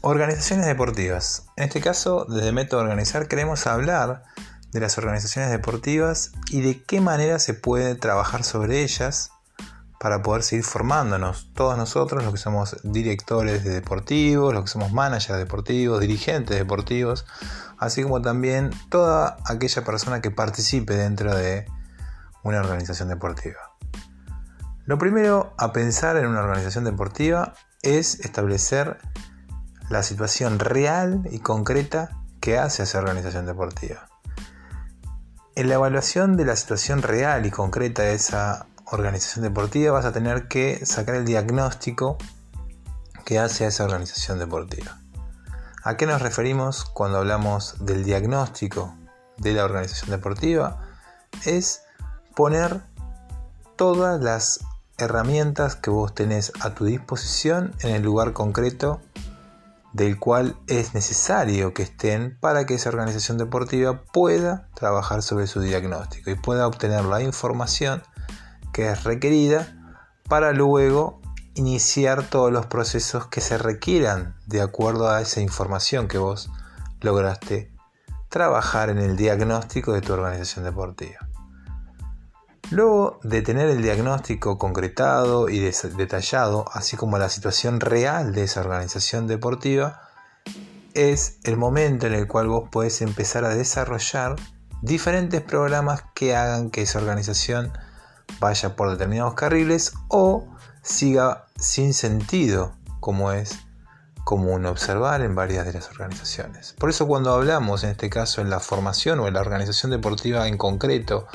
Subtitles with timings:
[0.00, 1.46] Organizaciones deportivas.
[1.56, 4.22] En este caso, desde Método Organizar queremos hablar
[4.70, 9.32] de las organizaciones deportivas y de qué manera se puede trabajar sobre ellas
[9.98, 11.50] para poder seguir formándonos.
[11.52, 17.26] Todos nosotros, los que somos directores de deportivos, los que somos managers deportivos, dirigentes deportivos,
[17.76, 21.66] así como también toda aquella persona que participe dentro de
[22.44, 23.58] una organización deportiva.
[24.84, 28.98] Lo primero a pensar en una organización deportiva es establecer
[29.88, 32.10] la situación real y concreta
[32.40, 34.08] que hace esa organización deportiva.
[35.54, 40.12] En la evaluación de la situación real y concreta de esa organización deportiva vas a
[40.12, 42.16] tener que sacar el diagnóstico
[43.24, 44.98] que hace esa organización deportiva.
[45.82, 48.94] ¿A qué nos referimos cuando hablamos del diagnóstico
[49.36, 50.82] de la organización deportiva?
[51.44, 51.82] Es
[52.34, 52.82] poner
[53.76, 54.60] todas las
[54.98, 59.00] herramientas que vos tenés a tu disposición en el lugar concreto
[59.92, 65.60] del cual es necesario que estén para que esa organización deportiva pueda trabajar sobre su
[65.60, 68.02] diagnóstico y pueda obtener la información
[68.72, 69.74] que es requerida
[70.28, 71.20] para luego
[71.54, 76.50] iniciar todos los procesos que se requieran de acuerdo a esa información que vos
[77.00, 77.72] lograste
[78.28, 81.27] trabajar en el diagnóstico de tu organización deportiva.
[82.70, 88.60] Luego de tener el diagnóstico concretado y detallado, así como la situación real de esa
[88.60, 90.02] organización deportiva,
[90.92, 94.36] es el momento en el cual vos podés empezar a desarrollar
[94.82, 97.72] diferentes programas que hagan que esa organización
[98.38, 100.46] vaya por determinados carriles o
[100.82, 103.60] siga sin sentido, como es
[104.24, 106.74] común observar en varias de las organizaciones.
[106.78, 110.46] Por eso cuando hablamos, en este caso, en la formación o en la organización deportiva
[110.48, 111.26] en concreto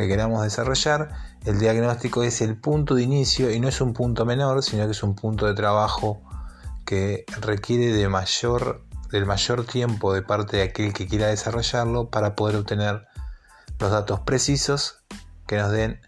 [0.00, 1.10] que queramos desarrollar,
[1.44, 4.92] el diagnóstico es el punto de inicio y no es un punto menor, sino que
[4.92, 6.22] es un punto de trabajo
[6.84, 12.34] que requiere de mayor, del mayor tiempo de parte de aquel que quiera desarrollarlo para
[12.34, 13.06] poder obtener
[13.78, 15.04] los datos precisos
[15.46, 16.00] que nos den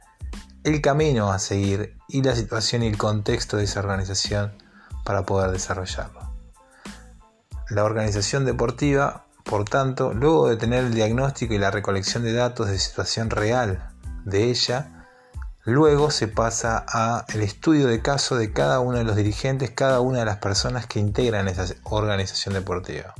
[0.64, 4.52] el camino a seguir y la situación y el contexto de esa organización
[5.04, 6.32] para poder desarrollarlo.
[7.68, 12.68] La organización deportiva, por tanto, luego de tener el diagnóstico y la recolección de datos
[12.68, 13.86] de situación real
[14.24, 15.06] de ella,
[15.66, 20.00] luego se pasa a el estudio de caso de cada uno de los dirigentes, cada
[20.00, 23.12] una de las personas que integran esa organización deportiva.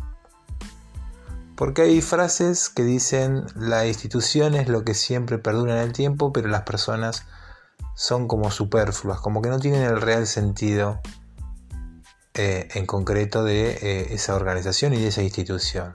[1.55, 6.33] Porque hay frases que dicen la institución es lo que siempre perdura en el tiempo,
[6.33, 7.27] pero las personas
[7.95, 10.99] son como superfluas, como que no tienen el real sentido
[12.33, 15.95] eh, en concreto de eh, esa organización y de esa institución.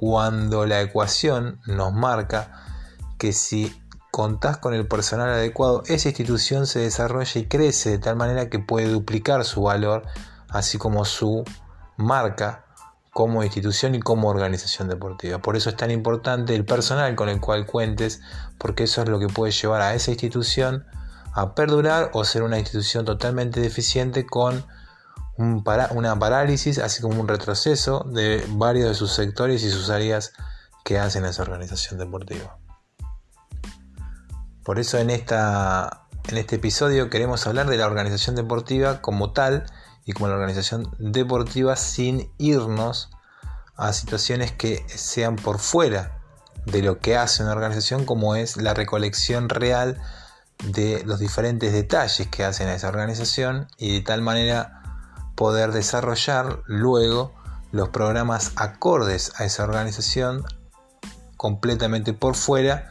[0.00, 2.52] Cuando la ecuación nos marca
[3.18, 3.82] que si
[4.12, 8.60] contás con el personal adecuado, esa institución se desarrolla y crece de tal manera que
[8.60, 10.04] puede duplicar su valor,
[10.50, 11.42] así como su
[11.96, 12.64] marca
[13.12, 15.38] como institución y como organización deportiva.
[15.38, 18.20] Por eso es tan importante el personal con el cual cuentes,
[18.56, 20.86] porque eso es lo que puede llevar a esa institución
[21.32, 24.64] a perdurar o ser una institución totalmente deficiente con
[25.38, 30.32] una parálisis, así como un retroceso de varios de sus sectores y sus áreas
[30.84, 32.58] que hacen esa organización deportiva.
[34.64, 39.64] Por eso en, esta, en este episodio queremos hablar de la organización deportiva como tal
[40.04, 43.10] y como la organización deportiva sin irnos
[43.76, 46.18] a situaciones que sean por fuera
[46.66, 50.00] de lo que hace una organización como es la recolección real
[50.64, 54.77] de los diferentes detalles que hacen a esa organización y de tal manera
[55.38, 57.32] poder desarrollar luego
[57.70, 60.44] los programas acordes a esa organización
[61.36, 62.90] completamente por fuera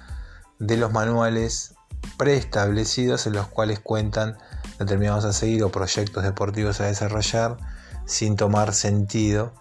[0.58, 1.76] de los manuales
[2.18, 4.38] preestablecidos en los cuales cuentan
[4.80, 7.58] determinados a seguir o proyectos deportivos a desarrollar
[8.06, 9.52] sin tomar sentido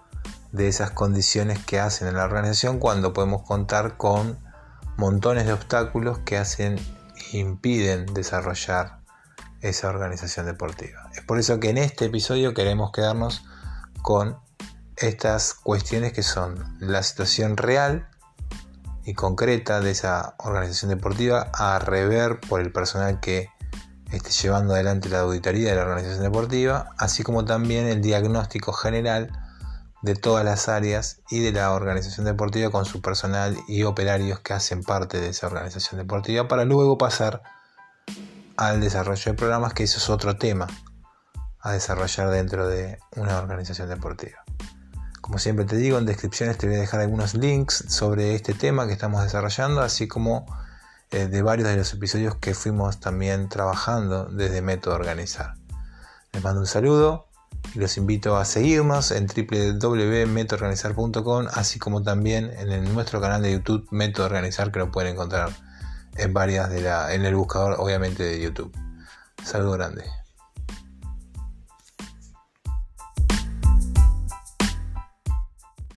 [0.53, 4.39] de esas condiciones que hacen en la organización cuando podemos contar con
[4.97, 6.79] montones de obstáculos que hacen
[7.33, 9.01] impiden desarrollar
[9.69, 11.11] esa organización deportiva.
[11.15, 13.45] Es por eso que en este episodio queremos quedarnos
[14.03, 14.39] con
[14.97, 18.09] estas cuestiones que son la situación real
[19.05, 23.51] y concreta de esa organización deportiva a rever por el personal que
[24.11, 29.31] esté llevando adelante la auditoría de la organización deportiva, así como también el diagnóstico general
[30.03, 34.53] de todas las áreas y de la organización deportiva con su personal y operarios que
[34.53, 37.43] hacen parte de esa organización deportiva para luego pasar
[38.57, 40.67] al desarrollo de programas, que eso es otro tema
[41.61, 44.45] a desarrollar dentro de una organización deportiva.
[45.21, 48.87] Como siempre te digo, en descripciones te voy a dejar algunos links sobre este tema
[48.87, 50.47] que estamos desarrollando, así como
[51.11, 55.55] eh, de varios de los episodios que fuimos también trabajando desde Método Organizar.
[56.33, 57.27] Les mando un saludo
[57.75, 63.89] Y los invito a seguirnos en www.metoorganizar.com, así como también en nuestro canal de YouTube
[63.91, 65.51] Método Organizar, que lo pueden encontrar
[66.19, 68.77] en varias de la, en el buscador, obviamente, de YouTube.
[69.43, 70.05] Saludo grande.